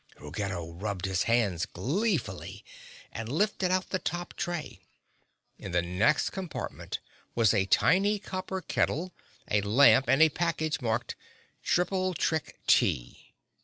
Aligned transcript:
Ruggedo 0.19 0.71
rubbed 0.71 1.05
his 1.05 1.25
hands 1.29 1.67
gleefully 1.67 2.65
and 3.11 3.29
lifted 3.29 3.69
out 3.69 3.91
the 3.91 3.99
top 3.99 4.33
tray. 4.33 4.79
In 5.59 5.73
the 5.73 5.83
next 5.83 6.31
compartment 6.31 6.97
was 7.35 7.53
a 7.53 7.65
tiny 7.67 8.17
copper 8.17 8.61
kettle, 8.61 9.13
a 9.51 9.61
lamp 9.61 10.09
and 10.09 10.23
a 10.23 10.29
package 10.29 10.81
marked 10.81 11.13
"Triple 11.61 12.15
Trick 12.15 12.57
Tea." 12.65 13.35